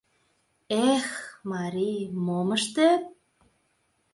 [0.93, 1.07] Эх,
[1.51, 3.03] марий, мом ыштет?